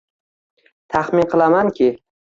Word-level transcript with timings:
Tahmin 0.95 1.31
qilamanki 1.35 1.91